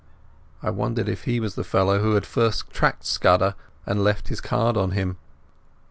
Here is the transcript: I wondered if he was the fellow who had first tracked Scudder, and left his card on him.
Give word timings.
I 0.63 0.71
wondered 0.71 1.07
if 1.07 1.25
he 1.25 1.39
was 1.39 1.53
the 1.53 1.63
fellow 1.63 1.99
who 1.99 2.15
had 2.15 2.25
first 2.25 2.71
tracked 2.71 3.05
Scudder, 3.05 3.53
and 3.85 4.03
left 4.03 4.29
his 4.29 4.41
card 4.41 4.75
on 4.75 4.93
him. 4.97 5.17